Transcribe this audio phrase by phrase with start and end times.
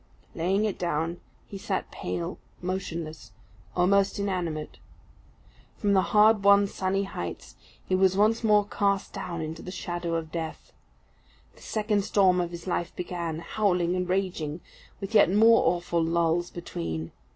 [0.33, 3.33] Laying it down, he sat pale, motionless,
[3.75, 4.79] almost inanimate.
[5.77, 7.55] From the hard won sunny heights,
[7.87, 10.73] he was once more cast down into the shadow of death.
[11.55, 14.61] The second storm of his life began, howling and raging,
[14.99, 17.11] with yet more awful lulls between.